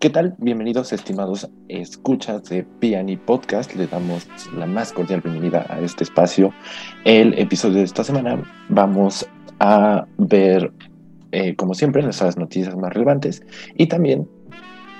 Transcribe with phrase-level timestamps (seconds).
[0.00, 0.34] ¿Qué tal?
[0.38, 3.74] Bienvenidos, estimados escuchas de Piani Podcast.
[3.74, 4.26] Le damos
[4.56, 6.54] la más cordial bienvenida a este espacio.
[7.04, 9.28] El episodio de esta semana vamos
[9.58, 10.72] a ver,
[11.32, 13.42] eh, como siempre, nuestras noticias más relevantes
[13.76, 14.26] y también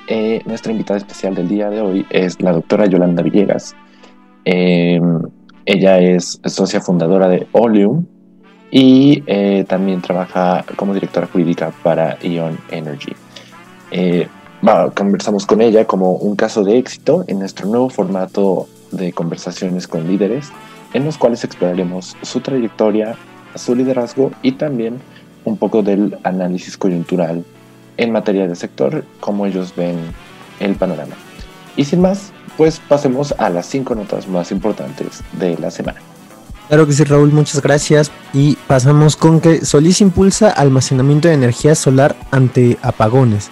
[0.07, 3.75] eh, nuestra invitada especial del día de hoy es la doctora Yolanda Villegas.
[4.45, 5.23] Em,
[5.65, 8.05] ella es socia fundadora de Oleum
[8.71, 13.15] y eh, también trabaja como directora jurídica para Ion Energy
[14.95, 20.07] conversamos con ella como un caso de éxito en nuestro nuevo formato de conversaciones con
[20.07, 20.51] líderes,
[20.93, 23.17] en los cuales exploraremos su trayectoria,
[23.55, 25.01] su liderazgo y también
[25.45, 27.45] un poco del análisis coyuntural
[27.97, 29.99] en materia de sector, cómo ellos ven
[30.59, 31.15] el panorama.
[31.77, 36.01] Y sin más, pues pasemos a las cinco notas más importantes de la semana.
[36.69, 38.13] Claro que sí, Raúl, muchas gracias.
[38.33, 43.51] Y pasamos con que Solís impulsa almacenamiento de energía solar ante apagones.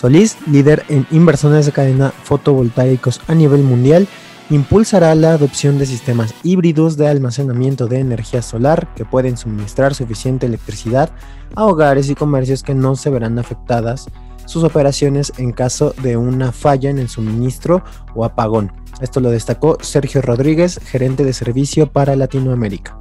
[0.00, 4.08] Solís, líder en inversiones de cadena fotovoltaicos a nivel mundial,
[4.48, 10.46] impulsará la adopción de sistemas híbridos de almacenamiento de energía solar que pueden suministrar suficiente
[10.46, 11.10] electricidad
[11.54, 14.06] a hogares y comercios que no se verán afectadas
[14.46, 18.72] sus operaciones en caso de una falla en el suministro o apagón.
[19.02, 22.98] Esto lo destacó Sergio Rodríguez, gerente de servicio para Latinoamérica.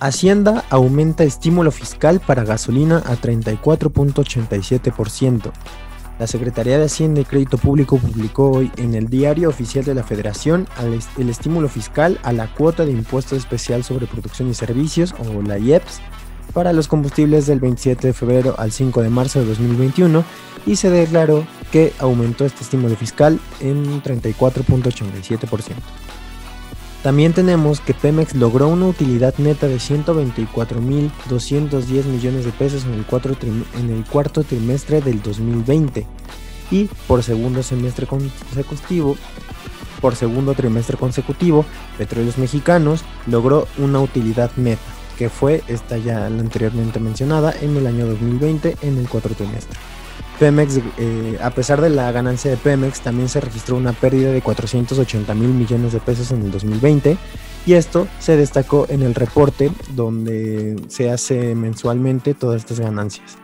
[0.00, 5.52] Hacienda aumenta estímulo fiscal para gasolina a 34.87%.
[6.18, 10.02] La Secretaría de Hacienda y Crédito Público publicó hoy en el Diario Oficial de la
[10.02, 10.66] Federación
[11.18, 15.58] el estímulo fiscal a la cuota de impuesto especial sobre producción y servicios, o la
[15.58, 16.00] IEPS,
[16.54, 20.24] para los combustibles del 27 de febrero al 5 de marzo de 2021
[20.66, 25.74] y se declaró que aumentó este estímulo fiscal en 34.87%.
[27.02, 33.06] También tenemos que Pemex logró una utilidad neta de 124.210 millones de pesos en el,
[34.04, 36.06] cuarto trimestre del 2020
[36.70, 39.16] y por segundo semestre consecutivo,
[40.02, 41.64] por segundo trimestre consecutivo,
[41.96, 44.82] Petróleos Mexicanos logró una utilidad neta,
[45.16, 49.78] que fue esta ya anteriormente mencionada en el año 2020 en el cuarto trimestre.
[50.40, 54.40] Pemex, eh, a pesar de la ganancia de Pemex, también se registró una pérdida de
[54.40, 57.18] 480 mil millones de pesos en el 2020
[57.66, 63.36] y esto se destacó en el reporte donde se hace mensualmente todas estas ganancias.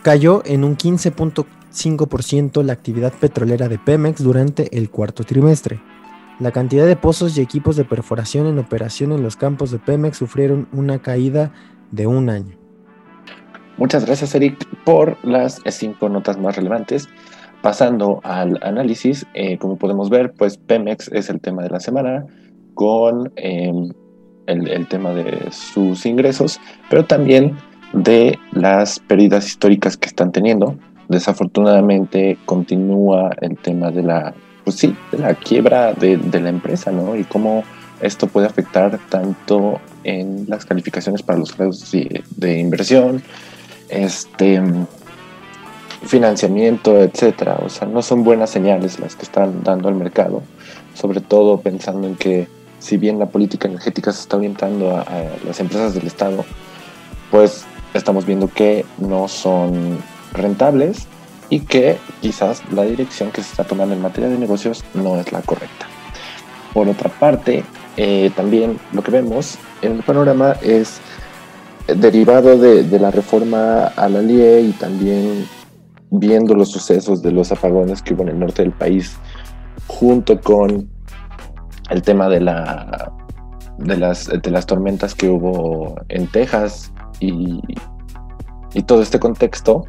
[0.00, 5.82] Cayó en un 15.5% la actividad petrolera de Pemex durante el cuarto trimestre.
[6.40, 10.16] La cantidad de pozos y equipos de perforación en operación en los campos de Pemex
[10.16, 11.52] sufrieron una caída
[11.90, 12.67] de un año.
[13.78, 17.08] Muchas gracias, Eric, por las cinco notas más relevantes.
[17.62, 22.26] Pasando al análisis, eh, como podemos ver, pues Pemex es el tema de la semana
[22.74, 23.92] con em,
[24.46, 27.56] el, tema de sus ingresos, pero también
[27.92, 30.76] de las pérdidas históricas que están teniendo.
[31.08, 34.34] Desafortunadamente continúa el tema de la,
[34.64, 37.14] pues sí, de la quiebra de, la empresa, ¿no?
[37.14, 37.62] Y cómo
[38.00, 41.92] esto puede afectar tanto en las calificaciones para los grados
[42.36, 43.22] de inversión,
[43.88, 44.62] este
[46.04, 47.58] financiamiento, etcétera.
[47.64, 50.42] O sea, no son buenas señales las que están dando al mercado,
[50.94, 52.48] sobre todo pensando en que
[52.78, 55.04] si bien la política energética se está orientando a,
[55.44, 56.44] las empresas del Estado,
[57.30, 59.98] pues estamos viendo que no son
[60.32, 61.06] rentables
[61.50, 65.32] y que quizás la dirección que se está tomando en materia de negocios no es
[65.32, 65.86] la correcta.
[66.72, 67.64] Por otra parte,
[67.96, 71.00] eh, también lo que vemos en el panorama es
[71.96, 75.46] derivado de, la reforma a la LIE y también
[76.10, 79.16] viendo los sucesos de los apagones que hubo en el norte del país,
[79.86, 80.88] junto con
[81.90, 83.12] el tema de, la,
[83.78, 87.60] de, las, de las tormentas que hubo en Texas y,
[88.74, 89.84] y todo este contexto,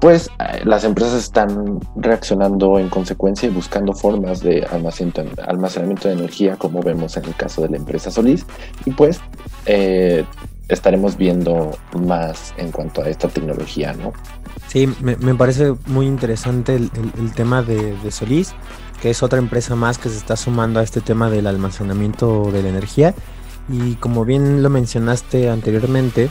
[0.00, 6.56] pues eh, las empresas están reaccionando en consecuencia y buscando formas de almacenamiento, de energía,
[6.56, 8.44] como vemos en el caso de la empresa Solís,
[8.84, 9.20] y pues
[9.66, 10.24] eh,
[10.68, 14.12] estaremos viendo más en cuanto a esta tecnología, ¿no?
[14.68, 16.90] Sí, me, parece muy interesante el,
[17.34, 18.54] tema de, Solís,
[19.00, 22.62] que es otra empresa más que se está sumando a este tema del almacenamiento de
[22.62, 23.14] la energía.
[23.68, 26.28] Y como bien lo mencionaste anteriormente,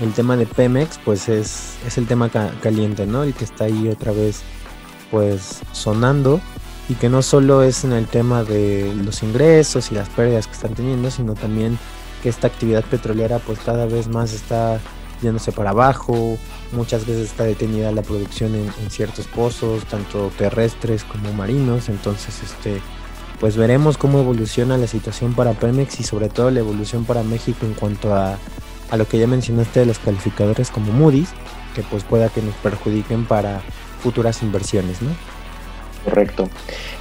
[0.00, 2.30] el tema de Pemex, pues es, es el tema
[2.62, 3.22] caliente, ¿no?
[3.22, 4.42] El que está ahí otra vez,
[5.10, 6.40] pues sonando.
[6.88, 10.54] Y que no solo es en el tema de los ingresos y las pérdidas que
[10.54, 11.78] están teniendo, sino también
[12.22, 14.80] que esta actividad petrolera pues cada vez más está
[15.22, 16.38] yéndose para abajo,
[16.72, 22.80] muchas veces está detenida la producción en, ciertos pozos, tanto terrestres como marinos, entonces este
[23.38, 27.64] pues veremos cómo evoluciona la situación para Pemex y sobre todo la evolución para México
[27.64, 28.38] en cuanto a
[28.90, 31.30] a lo que ya mencionaste de los calificadores como Moody's,
[31.74, 33.62] que pues pueda que nos perjudiquen para
[34.02, 35.10] futuras inversiones, ¿no?
[36.04, 36.48] Correcto.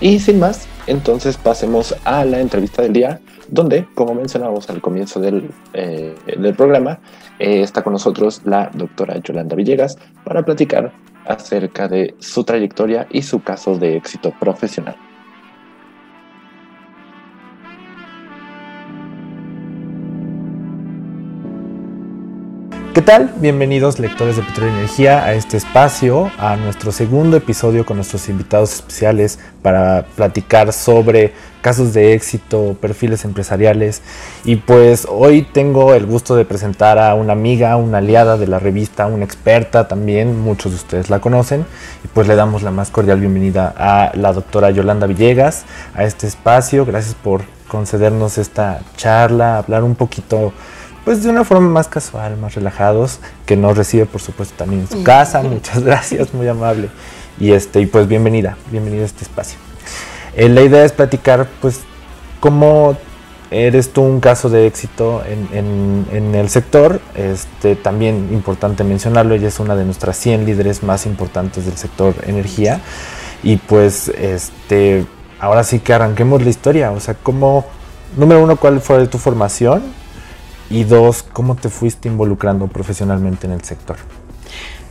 [0.01, 5.19] Y sin más, entonces pasemos a la entrevista del día, donde, como mencionamos al comienzo
[5.19, 6.15] del, eh,
[6.57, 6.99] programa,
[7.39, 10.91] eh, está con nosotros la doctora Yolanda Villegas para platicar
[11.25, 14.95] acerca de su trayectoria y su caso de éxito profesional.
[23.09, 23.33] Tal?
[23.37, 28.29] Bienvenidos lectores de Petróleo y Energía a este espacio, a nuestro segundo episodio con nuestros
[28.29, 31.33] invitados especiales para platicar sobre
[31.63, 34.03] casos de éxito, perfiles empresariales.
[34.45, 38.59] Y pues hoy tengo el gusto de presentar a una amiga, una aliada de la
[38.59, 41.65] revista, una experta también, muchos de ustedes la conocen.
[42.05, 45.65] Y pues le damos la más cordial bienvenida a la doctora Yolanda Villegas
[45.95, 46.85] a este espacio.
[46.85, 50.53] Gracias por concedernos esta charla, hablar un poquito
[51.09, 53.17] pues de una forma más casual, más relajados,
[53.47, 55.41] que nos recibe por supuesto también en su casa.
[55.41, 56.91] Muchas gracias, muy amable.
[57.39, 59.57] Y este, y pues bienvenida, bienvenida a este espacio.
[60.35, 61.79] Eh, la idea es platicar pues
[62.39, 62.95] cómo
[63.49, 67.01] eres tú un caso de éxito en, en, el sector.
[67.15, 72.13] Este, también importante mencionarlo, ella es una de nuestras 100 líderes más importantes del sector
[72.27, 72.81] energía.
[73.41, 75.07] Y pues este,
[75.39, 76.91] ahora sí que arranquemos la historia.
[76.91, 77.65] O sea, cómo,
[78.15, 79.97] número uno, ¿cuál fue tu formación?
[80.69, 83.97] Y dos, ¿cómo te fuiste involucrando profesionalmente en el sector?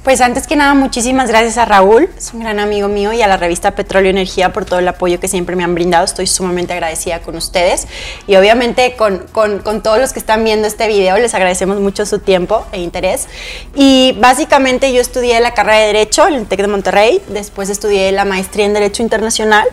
[0.09, 3.27] Pues antes que nada, muchísimas gracias a Raúl, es un gran amigo mío, y a
[3.27, 6.05] la revista Petróleo Energía por todo el apoyo que siempre me han brindado.
[6.05, 7.87] Estoy sumamente agradecida con ustedes
[8.27, 11.19] y obviamente con, con, con todos los que están viendo este video.
[11.19, 13.29] Les agradecemos mucho su tiempo e interés.
[13.75, 18.11] Y básicamente yo estudié la carrera de Derecho en el TEC de Monterrey, después estudié
[18.13, 19.69] la maestría en Derecho Internacional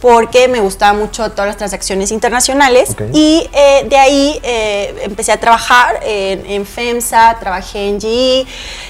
[0.00, 5.38] porque me gustaban mucho todas las transacciones internacionales y eh, de ahí eh, empecé a
[5.38, 8.46] trabajar en, FEMSA, trabajé en GE,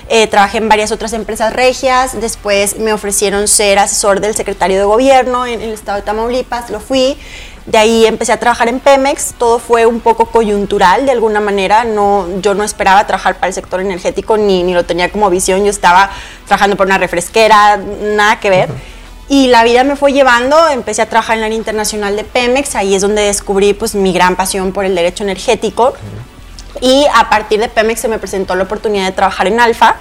[0.09, 4.85] eh, trabajé en varias otras empresas regias, después me ofrecieron ser asesor del secretario de
[4.85, 7.19] gobierno en, el estado de Tamaulipas, lo fui,
[7.67, 11.85] de ahí empecé a trabajar en Pemex, todo fue un poco coyuntural de alguna manera,
[11.85, 15.65] no, yo no esperaba trabajar para el sector energético ni, ni lo tenía como visión,
[15.65, 16.11] yo estaba
[16.47, 19.00] trabajando por una refresquera, nada que ver.
[19.31, 22.75] Y la vida me fue llevando, empecé a trabajar en la área internacional de Pemex,
[22.75, 25.95] ahí es donde descubrí pues mi gran pasión por el derecho energético.
[26.81, 29.95] Y a partir de Pemex se me presentó la oportunidad de trabajar en Alfa,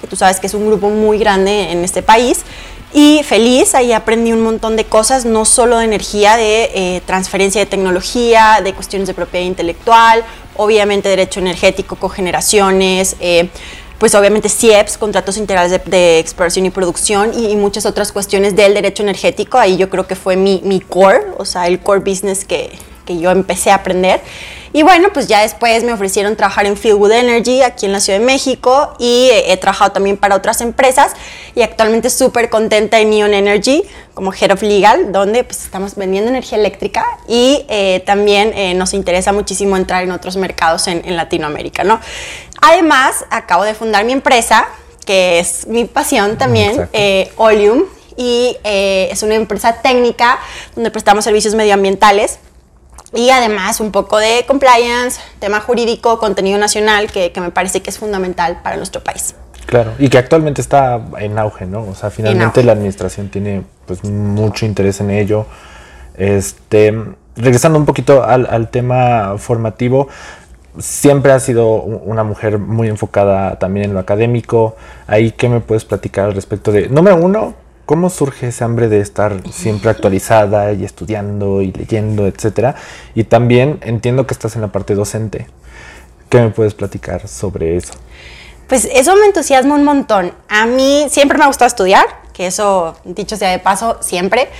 [0.00, 2.44] que tú sabes que es un grupo muy grande en este país.
[2.92, 7.60] Y feliz, ahí aprendí un montón de cosas, no solo de energía, de eh, transferencia
[7.60, 10.22] de tecnología, de cuestiones de propiedad intelectual,
[10.56, 13.50] obviamente derecho energético, cogeneraciones, eh,
[13.98, 19.02] pues obviamente CIEPS, contratos integrales de, exploración y producción y, muchas otras cuestiones del derecho
[19.02, 19.58] energético.
[19.58, 23.18] Ahí yo creo que fue mi, mi core, o sea, el core business que, que
[23.18, 24.20] yo empecé a aprender.
[24.76, 28.18] Y bueno, pues ya después me ofrecieron trabajar en Fieldwood Energy aquí en la Ciudad
[28.18, 31.14] de México y he, trabajado también para otras empresas
[31.54, 36.28] y actualmente súper contenta en Neon Energy como Head of Legal, donde pues estamos vendiendo
[36.28, 41.16] energía eléctrica y eh, también eh, nos interesa muchísimo entrar en otros mercados en, en
[41.16, 41.98] Latinoamérica, ¿no?
[42.60, 44.68] Además, acabo de fundar mi empresa,
[45.06, 47.84] que es mi pasión también, eh, Oleum,
[48.16, 50.38] y eh, es una empresa técnica
[50.74, 52.38] donde prestamos servicios medioambientales
[53.14, 57.98] y además un poco de compliance, tema jurídico, contenido nacional, que, me parece que es
[57.98, 59.34] fundamental para nuestro país.
[59.66, 61.82] Claro, y que actualmente está en auge, ¿no?
[61.82, 65.46] O sea, finalmente la administración tiene pues mucho interés en ello.
[66.16, 66.94] Este,
[67.36, 70.08] regresando un poquito al, al tema formativo,
[70.78, 74.76] siempre ha sido una mujer muy enfocada también en lo académico.
[75.06, 77.54] Ahí, ¿qué me puedes platicar al respecto de, número uno,
[77.86, 82.74] cómo surge ese hambre de estar siempre actualizada y estudiando y leyendo, etcétera?
[83.14, 85.46] Y también entiendo que estás en la parte docente.
[86.28, 87.94] ¿Qué me puedes platicar sobre eso?
[88.66, 90.32] Pues eso me entusiasma un montón.
[90.48, 92.04] A mí siempre me ha gustado estudiar,
[92.36, 94.50] que eso, dicho sea de paso, siempre.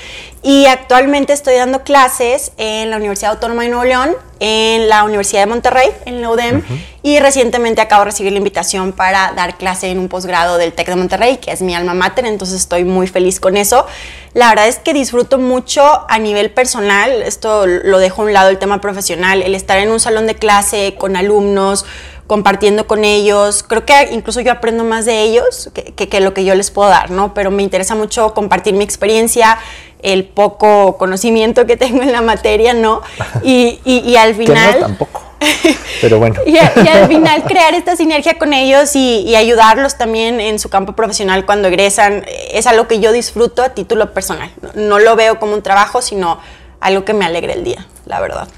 [0.42, 5.42] Y actualmente estoy dando clases en la Universidad Autónoma de Nuevo León, en la Universidad
[5.42, 6.62] de Monterrey, en la UDEM,
[7.02, 10.88] y recientemente acabo de recibir la invitación para dar clase en un posgrado del TEC
[10.88, 13.86] de Monterrey, que es mi alma mater, entonces estoy muy feliz con eso.
[14.32, 18.48] La verdad es que disfruto mucho a nivel personal, esto lo dejo a un lado
[18.48, 21.84] el tema profesional, el estar en un salón de clase con alumnos,
[22.26, 23.62] compartiendo con ellos.
[23.62, 26.88] Creo que incluso yo aprendo más de ellos que, que, lo que yo les puedo
[26.88, 27.34] dar, ¿no?
[27.34, 29.58] Pero me interesa mucho compartir mi experiencia,
[30.02, 33.02] el poco conocimiento que tengo en la materia, ¿no?
[33.42, 34.74] Y, y, al final...
[34.74, 35.22] Que no tampoco.
[36.00, 36.40] Pero bueno.
[36.46, 41.44] y, al final crear esta sinergia con ellos y, ayudarlos también en su campo profesional
[41.44, 44.50] cuando egresan es algo que yo disfruto a título personal.
[44.62, 46.38] No, no lo veo como un trabajo, sino
[46.80, 48.48] algo que me alegre el día, la verdad.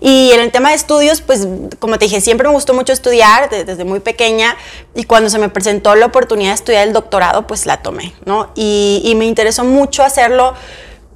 [0.00, 1.46] Y en el tema de estudios, pues
[1.78, 4.56] como te dije, siempre me gustó mucho estudiar desde muy pequeña
[4.94, 8.50] y cuando se me presentó la oportunidad de estudiar el doctorado, pues la tomé, ¿no?
[8.54, 10.54] Y, y me interesó mucho hacerlo,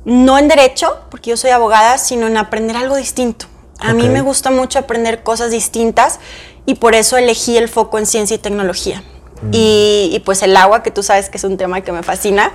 [0.05, 3.47] no en derecho, porque yo soy abogada, sino en aprender algo distinto.
[3.79, 6.19] A mí me gusta mucho aprender cosas distintas
[6.65, 9.03] y por eso elegí el foco en ciencia y tecnología.
[9.43, 9.51] Mm.
[9.53, 12.53] Y, y, pues el agua, que tú sabes que es un tema que me fascina,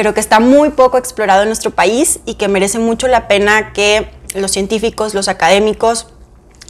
[0.00, 3.74] creo que está muy poco explorado en nuestro país y que merece mucho la pena
[3.74, 6.06] que los científicos, los académicos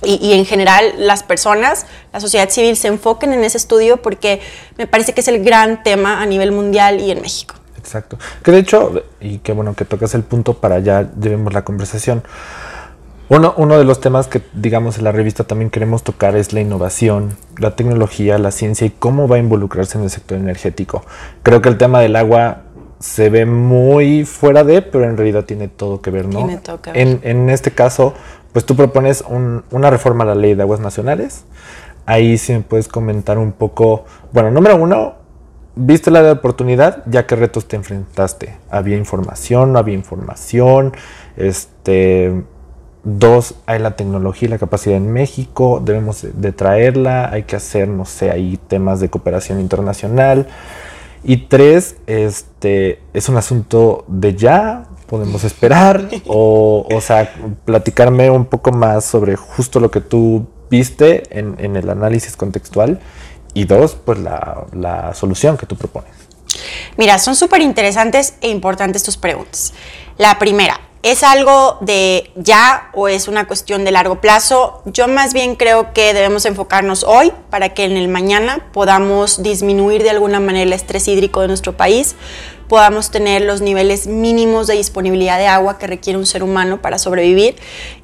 [0.02, 4.40] y, y, en general las personas, la sociedad civil se enfoquen en ese estudio porque
[4.78, 7.54] me parece que es el gran tema a nivel mundial y en México.
[7.78, 8.18] Exacto.
[8.42, 12.24] Que de hecho, y qué bueno que tocas el punto para ya llevemos la conversación.
[13.28, 16.62] Uno, uno de los temas que, digamos, en la revista también queremos tocar es la
[16.62, 21.04] innovación, la tecnología, la ciencia y cómo va a involucrarse en el sector energético.
[21.44, 22.62] Creo que el tema del agua
[23.00, 26.38] se ve muy fuera de, pero en realidad tiene todo que ver, ¿no?
[26.38, 27.00] Tiene todo que ver.
[27.00, 28.14] En, en este caso,
[28.52, 31.44] pues tú propones un, una reforma a la ley de aguas nacionales.
[32.06, 35.14] Ahí sí me puedes comentar un poco, bueno, número uno,
[35.74, 38.56] viste la oportunidad, ya que retos te enfrentaste.
[38.70, 40.92] Había información, no había información,
[41.36, 42.44] este...
[43.02, 47.88] Dos, hay la tecnología y la capacidad en México, debemos de traerla, hay que hacer,
[47.88, 50.48] no sé, ahí temas de cooperación internacional.
[51.22, 57.34] Y tres, este, es un asunto de ya, podemos esperar, o, o sea,
[57.64, 63.00] platicarme un poco más sobre justo lo que tú viste en, en el análisis contextual.
[63.52, 66.12] Y dos, pues la, la solución que tú propones.
[66.96, 69.72] Mira, son súper interesantes e importantes tus preguntas.
[70.18, 74.82] La primera, ¿Es algo de ya o es una cuestión de largo plazo?
[74.84, 80.02] Yo más bien creo que debemos enfocarnos hoy para que en el mañana podamos disminuir
[80.02, 82.16] de alguna manera el estrés hídrico de nuestro país,
[82.68, 86.98] podamos tener los niveles mínimos de disponibilidad de agua que requiere un ser humano para
[86.98, 87.56] sobrevivir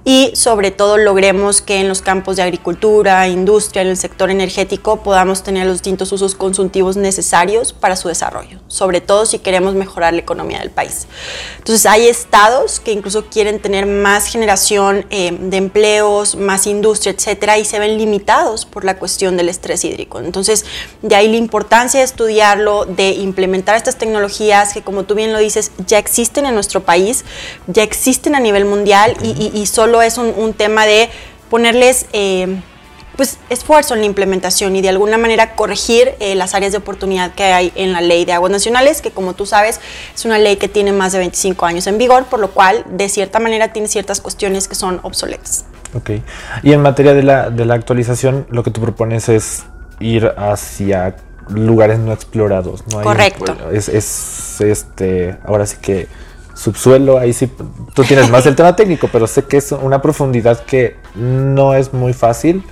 [0.09, 5.03] y sobre todo logremos que en los campos de agricultura, industria, en el sector energético
[5.03, 10.15] podamos tener los distintos usos consultivos necesarios para su desarrollo, sobre todo si queremos mejorar
[10.15, 11.09] la economía del país.
[11.59, 17.59] Entonces hay estados que incluso quieren tener más generación eh, de empleos, más industria, etcétera,
[17.59, 20.21] y se ven limitados por la cuestión del estrés hídrico.
[20.21, 20.67] Entonces,
[21.03, 25.41] de ahí la importancia de estudiarlo, de implementar estas tecnologías que como tú bien lo
[25.41, 27.25] dices, ya existen en nuestro país,
[27.67, 31.09] ya existen a nivel mundial y, y, y solo es un, un, tema de
[31.50, 32.07] ponerles...
[32.12, 32.61] Eh,
[33.17, 37.35] pues esfuerzo en la implementación y de alguna manera corregir eh, las áreas de oportunidad
[37.35, 39.81] que hay en la ley de aguas nacionales, que como tú sabes
[40.15, 43.09] es una ley que tiene más de 25 años en vigor, por lo cual de
[43.09, 45.65] cierta manera tiene ciertas cuestiones que son obsoletas.
[45.95, 46.11] Ok,
[46.62, 49.65] y en materia de la, de la actualización, lo que tú propones es
[49.99, 51.17] ir hacia
[51.49, 52.85] lugares no explorados.
[52.93, 53.03] ¿no?
[53.03, 53.57] Correcto.
[53.73, 56.09] es, es, este, ahora sí que
[56.57, 57.51] subsuelo, ahí sí
[57.95, 61.93] tú tienes más el tema técnico, pero sé que es una profundidad que no es
[61.93, 62.65] muy fácil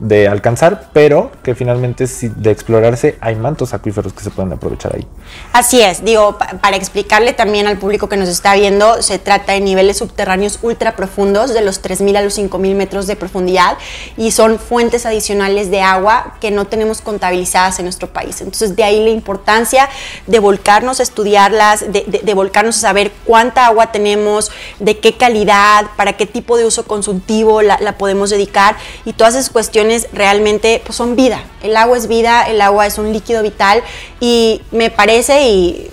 [0.00, 5.06] de alcanzar, pero que finalmente de explorarse hay mantos acuíferos que se pueden aprovechar ahí.
[5.52, 9.52] Así es, digo, pa para explicarle también al público que nos está viendo, se trata
[9.52, 13.76] de niveles subterráneos ultra profundos, de los 3.000 a los 5.000 metros de profundidad,
[14.16, 18.40] y son fuentes adicionales de agua que no tenemos contabilizadas en nuestro país.
[18.40, 19.88] Entonces, de ahí la importancia
[20.26, 25.16] de volcarnos a estudiarlas, de, de, de volcarnos a saber cuánta agua tenemos, de qué
[25.16, 29.89] calidad, para qué tipo de uso consultivo la, la podemos dedicar, y todas esas cuestiones
[30.12, 31.42] realmente pues, son vida.
[31.62, 33.82] El agua es vida, el agua es un líquido vital
[34.20, 35.90] y me parece y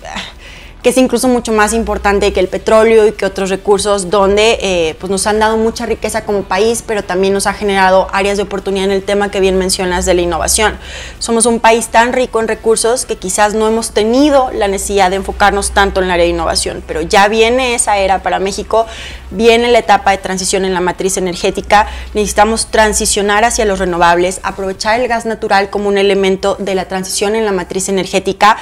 [0.83, 4.95] que es incluso mucho más importante que el petróleo y que otros recursos donde eh,
[4.99, 8.43] pues nos han dado mucha riqueza como país, pero también nos ha generado áreas de
[8.43, 10.77] oportunidad en el tema que bien mencionas de la innovación.
[11.19, 15.17] Somos un país tan rico en recursos que quizás no hemos tenido la necesidad de
[15.17, 18.85] enfocarnos tanto en el área de innovación, pero ya viene esa era para México,
[19.31, 24.99] viene la etapa de transición en la matriz energética, necesitamos transicionar hacia los renovables, aprovechar
[24.99, 28.57] el gas natural como un elemento de la transición en la matriz energética,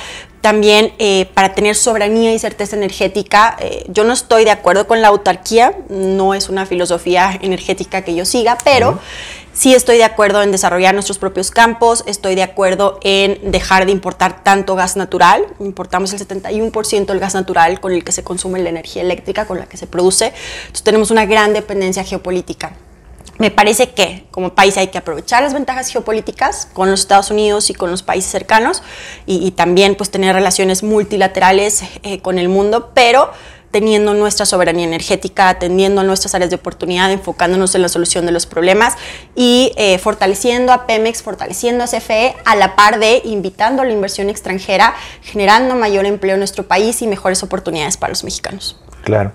[0.46, 3.58] también eh, para tener soberanía y certeza energética.
[3.60, 8.14] Eh, yo no estoy de acuerdo con la autarquía, no es una filosofía energética que
[8.14, 9.00] yo siga, pero uh -huh.
[9.54, 13.92] sí estoy de acuerdo en desarrollar nuestros propios campos, estoy de acuerdo en dejar de
[13.92, 18.60] importar tanto gas natural, importamos el 71% del gas natural con el que se consume
[18.60, 22.74] la energía eléctrica, con la que se produce, entonces tenemos una gran dependencia geopolítica
[23.38, 27.70] me parece que como país hay que aprovechar las ventajas geopolíticas con los Estados Unidos
[27.70, 28.82] y con los países cercanos
[29.26, 33.32] y, también pues tener relaciones multilaterales eh, con el mundo, pero
[33.72, 38.46] teniendo nuestra soberanía energética, atendiendo nuestras áreas de oportunidad, enfocándonos en la solución de los
[38.46, 38.94] problemas
[39.36, 43.92] y eh, fortaleciendo a Pemex, fortaleciendo a CFE, a la par de invitando a la
[43.92, 48.80] inversión extranjera, generando mayor empleo en nuestro país y mejores oportunidades para los mexicanos.
[49.04, 49.34] Claro.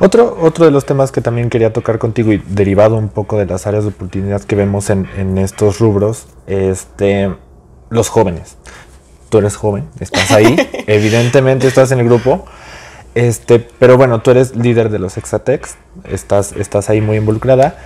[0.00, 3.46] Otro, otro de los temas que también quería tocar contigo y derivado un poco de
[3.46, 7.32] las áreas de oportunidad que vemos en, en estos rubros, este,
[7.90, 8.56] los jóvenes.
[9.28, 12.44] Tú eres joven, estás ahí, evidentemente estás en el grupo,
[13.14, 17.78] este, pero bueno, tú eres líder de los Exatex, estás, estás ahí muy involucrada.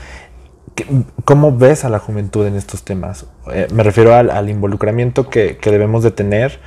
[1.25, 3.27] ¿Cómo ves a la juventud en estos temas?
[3.53, 6.61] Eh, me refiero al, al involucramiento que, que, debemos de tener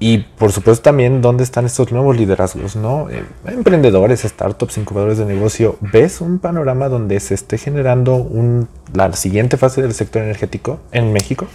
[0.00, 3.08] y por supuesto también dónde están estos nuevos liderazgos, ¿no?
[3.10, 5.76] Eh, emprendedores, startups, incubadores de negocio.
[5.80, 11.12] ¿Ves un panorama donde se esté generando un, la siguiente fase del sector energético en
[11.12, 11.46] México?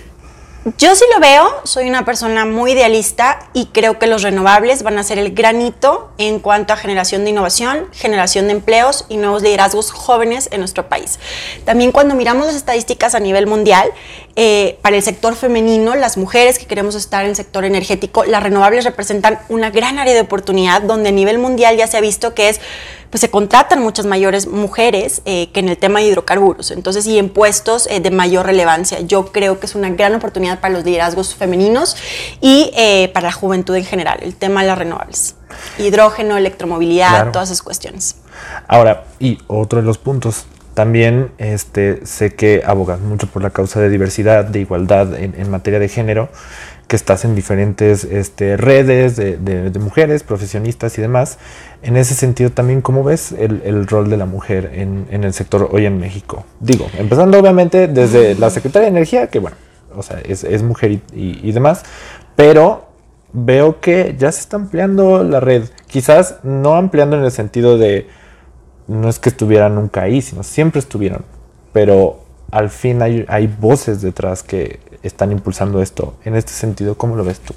[0.80, 4.98] Yo sí lo veo, soy una persona muy idealista y creo que los renovables van
[4.98, 9.44] a ser el granito en cuanto a generación de innovación, generación de empleos y nuevos
[9.44, 11.20] liderazgos jóvenes en nuestro país.
[11.66, 13.92] También cuando miramos las estadísticas a nivel mundial,
[14.36, 18.44] eh, para el sector femenino, las mujeres que queremos estar en el sector energético, las
[18.44, 22.34] renovables representan una gran área de oportunidad donde a nivel mundial ya se ha visto
[22.34, 22.60] que es
[23.16, 27.18] pues se contratan muchas mayores mujeres eh, que en el tema de hidrocarburos, entonces y
[27.18, 29.00] en puestos eh, de mayor relevancia.
[29.00, 31.96] Yo creo que es una gran oportunidad para los liderazgos femeninos
[32.42, 35.36] y eh, para la juventud en general, el tema de las renovables.
[35.78, 37.32] Hidrógeno, electromovilidad, claro.
[37.32, 38.18] todas esas cuestiones.
[38.68, 43.80] Ahora, y otro de los puntos, también este, sé que abogas mucho por la causa
[43.80, 46.28] de diversidad, de igualdad en, materia de género,
[46.88, 51.40] que estás en diferentes este, redes de, mujeres, profesionistas y demás.
[51.82, 55.86] En ese sentido, también, ¿cómo ves el, rol de la mujer en, el sector hoy
[55.86, 56.46] en México?
[56.60, 59.56] Digo, empezando obviamente desde la Secretaría de Energía, que bueno,
[59.96, 61.84] o sea, es, mujer y, y demás,
[62.36, 62.90] pero
[63.32, 65.64] veo que ya se está ampliando la red.
[65.88, 68.08] Quizás no ampliando en el sentido de
[68.88, 71.26] no es que estuvieran nunca ahí, sino siempre estuvieron.
[71.74, 72.20] Pero
[72.52, 76.16] al fin hay, hay, voces detrás que están impulsando esto.
[76.24, 77.54] En este sentido, ¿cómo lo ves tú?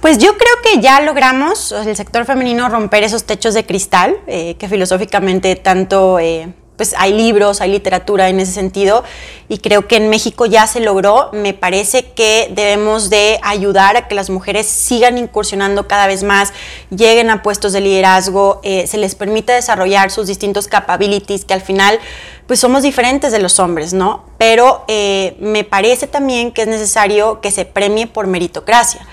[0.00, 4.56] Pues yo creo que ya logramos, el sector femenino, romper esos techos de cristal eh,
[4.56, 6.18] que filosóficamente tanto...
[6.18, 9.02] Eh, pues hay libros, hay literatura en ese sentido
[9.48, 11.28] y creo que en México ya se logró.
[11.32, 16.52] Me parece que debemos de ayudar a que las mujeres sigan incursionando cada vez más,
[16.90, 21.62] lleguen a puestos de liderazgo, eh, se les permita desarrollar sus distintos capabilities que al
[21.62, 21.98] final
[22.46, 24.24] pues somos diferentes de los hombres, ¿no?
[24.38, 29.04] Pero eh, me parece también que es necesario que se premie por meritocracia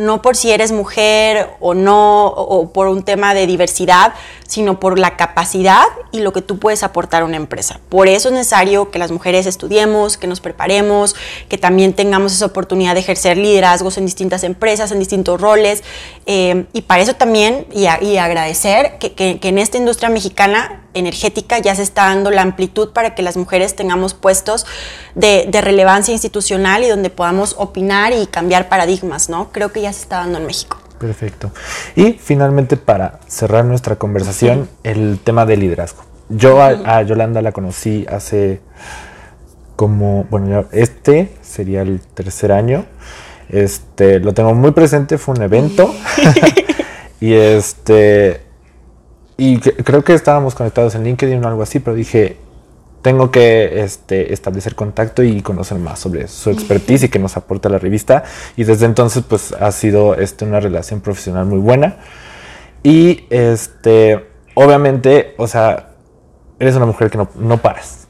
[0.00, 4.14] no por si eres mujer o no, o por un tema de diversidad,
[4.46, 7.80] sino por la capacidad y lo que tú puedes aportar a una empresa.
[7.88, 11.14] Por eso es necesario que las mujeres estudiemos, que nos preparemos,
[11.48, 15.84] que también tengamos esa oportunidad de ejercer liderazgos en distintas empresas, en distintos roles.
[16.26, 17.86] Eh, y para eso también, y,
[18.16, 23.22] agradecer que en esta industria mexicana energética ya se está dando la amplitud para que
[23.22, 24.66] las mujeres tengamos puestos
[25.14, 29.52] de, de, relevancia institucional y donde podamos opinar y cambiar paradigmas, ¿no?
[29.52, 30.78] Creo que ya se está dando en México.
[30.98, 31.50] Perfecto.
[31.96, 34.90] Y finalmente, para cerrar nuestra conversación, sí.
[34.90, 36.02] el tema del liderazgo.
[36.28, 38.60] Yo a, a, Yolanda la conocí hace
[39.76, 42.84] como, bueno, ya este sería el tercer año.
[43.48, 45.92] Este, lo tengo muy presente, fue un evento.
[47.20, 48.42] y este,
[49.40, 52.36] y que, creo que estábamos conectados en LinkedIn o algo así, pero dije,
[53.02, 57.68] tengo que este, establecer contacto y conocer más sobre su expertise y que nos aporta
[57.68, 58.24] la revista.
[58.56, 61.96] Y desde entonces, pues ha sido este, una relación profesional muy buena.
[62.82, 65.90] Y este, obviamente, o sea,
[66.58, 68.06] eres una mujer que no, no paras.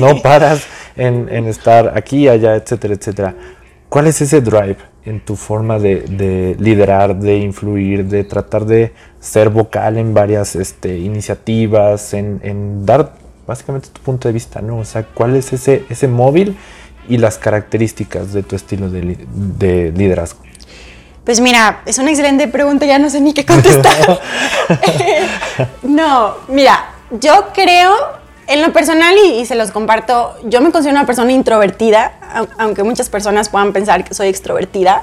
[0.00, 0.66] No paras
[0.96, 3.34] en, en, estar aquí, allá, etcétera, etcétera.
[3.88, 8.92] ¿Cuál es ese drive en tu forma de, de, liderar, de influir, de tratar de
[9.18, 13.14] ser vocal en varias este, iniciativas, en, en dar
[13.50, 14.78] básicamente tu punto de vista, ¿no?
[14.78, 16.56] O sea, ¿cuál es ese, ese móvil
[17.08, 19.18] y las características de tu estilo de,
[19.58, 20.38] de liderazgo?
[21.24, 23.96] Pues mira, es una excelente pregunta, ya no sé ni qué contestar.
[25.82, 27.92] no, mira, yo creo,
[28.46, 32.12] en lo personal, y, y, se los comparto, yo me considero una persona introvertida,
[32.56, 35.02] aunque muchas personas puedan pensar que soy extrovertida.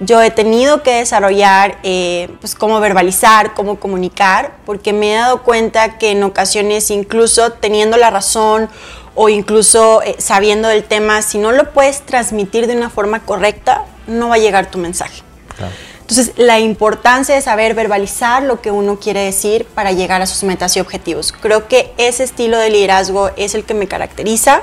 [0.00, 5.42] Yo he tenido que desarrollar eh, pues cómo verbalizar, cómo comunicar, porque me he dado
[5.42, 8.68] cuenta que en ocasiones, incluso teniendo la razón
[9.16, 13.84] o incluso eh, sabiendo del tema, si no lo puedes transmitir de una forma correcta,
[14.06, 15.22] no va a llegar tu mensaje.
[15.56, 15.72] Claro.
[16.08, 20.42] Entonces, la importancia de saber verbalizar lo que uno quiere decir para llegar a sus
[20.42, 21.32] metas y objetivos.
[21.32, 24.62] Creo que ese estilo de liderazgo es el que me caracteriza.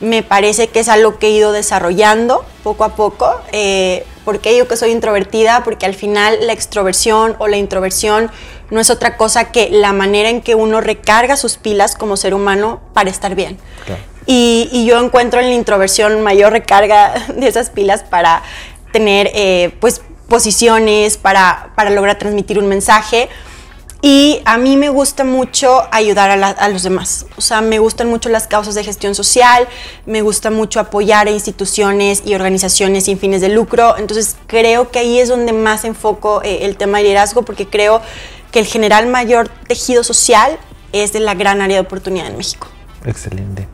[0.00, 3.40] Me parece que es algo que he ido desarrollando poco a poco.
[3.52, 5.62] Eh, ¿Por qué digo que soy introvertida?
[5.64, 8.30] Porque al final la extroversión o la introversión
[8.70, 12.34] no es otra cosa que la manera en que uno recarga sus pilas como ser
[12.34, 13.58] humano para estar bien.
[13.86, 14.02] Claro.
[14.26, 18.42] Y, y, yo encuentro en la introversión mayor recarga de esas pilas para
[18.92, 23.28] tener, eh, pues, posiciones, para, para lograr transmitir un mensaje.
[24.02, 27.26] Y a mí me gusta mucho ayudar a, los demás.
[27.36, 29.68] O sea, me gustan mucho las causas de gestión social,
[30.06, 33.96] me gusta mucho apoyar a instituciones y organizaciones sin fines de lucro.
[33.98, 38.00] Entonces creo que ahí es donde más enfoco eh, el tema de liderazgo porque creo
[38.50, 40.58] que el general mayor tejido social
[40.92, 42.68] es de la gran área de oportunidad en México.
[43.04, 43.68] Excelente.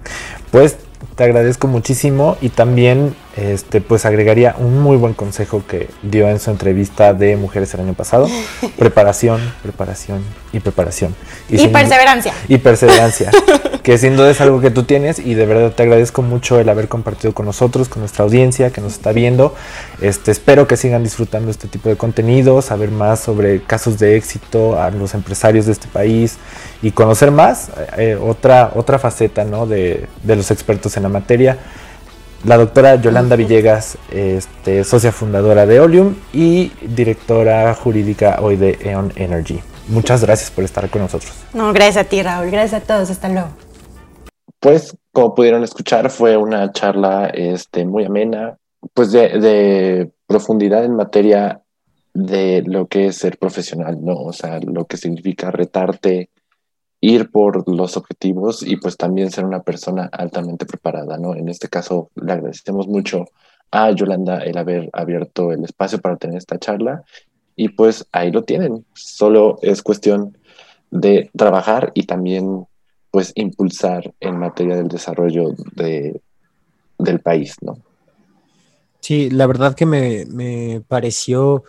[0.51, 0.77] Pues
[1.15, 6.41] te agradezco muchísimo y también este, pues agregaría un muy buen consejo que dio en
[6.41, 8.29] su entrevista de Mujeres el año pasado.
[8.79, 10.23] preparación, preparación
[10.53, 11.15] y preparación.
[11.51, 12.33] Y, perseverancia.
[12.49, 13.31] Y perseverancia,
[13.83, 16.69] que sin duda es algo que tú tienes y de verdad te agradezco mucho el
[16.71, 19.55] haber compartido con nosotros, con nuestra audiencia que nos está viendo.
[20.01, 24.81] Este, espero que sigan disfrutando este tipo de contenido, saber más sobre casos de éxito
[24.81, 26.39] a los empresarios de este país
[26.81, 29.67] y conocer más eh, otra, otra faceta ¿no?
[29.67, 31.59] de, de los expertos en la materia
[32.45, 39.13] la doctora Yolanda Villegas, este, socia fundadora de Oleum y directora jurídica hoy de Eon
[39.17, 39.61] Energy.
[39.89, 41.33] Muchas gracias por estar con nosotros.
[41.55, 42.51] No, gracias a ti, Raúl.
[42.51, 43.11] Gracias a todos.
[43.11, 43.49] Hasta luego.
[44.61, 48.57] Pues, como pudieron escuchar, fue una charla este, muy amena,
[48.95, 51.61] pues de, de profundidad en materia
[52.15, 54.15] de lo que es ser profesional, ¿no?
[54.15, 56.31] O sea, lo que significa retarte
[57.07, 61.37] ir por los objetivos y pues también ser una persona altamente preparada, ¿no?
[61.37, 63.27] En este caso le agradecemos mucho
[63.71, 67.05] a Yolanda el haber abierto el espacio para tener esta charla
[67.55, 70.37] y pues ahí lo tienen, solo es cuestión
[70.91, 72.67] de trabajar y también
[73.13, 76.21] pues impulsar en materia del desarrollo de,
[76.99, 77.79] del país, ¿no?
[78.99, 81.63] Sí, la verdad que me, me pareció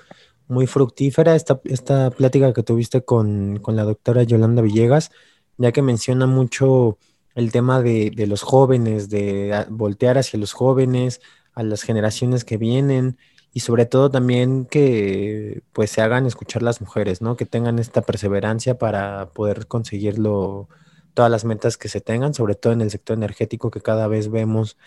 [0.47, 5.11] muy fructífera esta, esta plática que tuviste con, la doctora Yolanda Villegas,
[5.57, 6.97] ya que menciona mucho
[7.35, 11.21] el tema de, los jóvenes, de voltear hacia los jóvenes,
[11.53, 13.17] a las generaciones que vienen
[13.53, 17.35] y sobre todo también que pues se hagan escuchar las mujeres, ¿no?
[17.35, 20.69] Que tengan esta perseverancia para poder conseguirlo,
[21.13, 24.29] todas las metas que se tengan, sobre todo en el sector energético que cada vez
[24.29, 24.77] vemos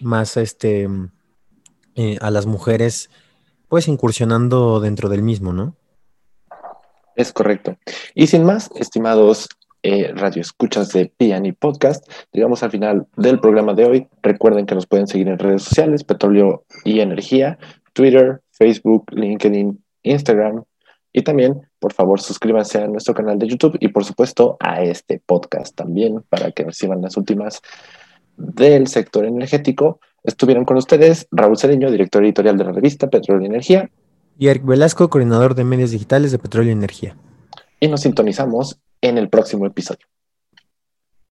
[0.00, 0.88] más este
[1.94, 3.10] eh, a las mujeres
[3.68, 5.74] pues incursionando dentro del mismo, ¿no?
[7.16, 7.76] Es correcto.
[8.14, 9.48] Y sin más, estimados
[9.82, 14.08] eh, radio escuchas de Piani Podcast, llegamos al final del programa de hoy.
[14.22, 17.58] Recuerden que nos pueden seguir en redes sociales, Petróleo y Energía,
[17.92, 20.64] Twitter, Facebook, LinkedIn, Instagram.
[21.12, 25.20] Y también, por favor, suscríbanse a nuestro canal de YouTube y, por supuesto, a este
[25.24, 27.60] podcast también para que reciban las últimas
[28.36, 30.00] del sector energético.
[30.24, 33.90] Estuvieron con ustedes Raúl Cedeño, director editorial de la revista Petróleo y Energía.
[34.38, 37.16] Y Eric Velasco, coordinador de medios digitales de Petróleo y Energía.
[37.80, 40.06] Y nos sintonizamos en el próximo episodio.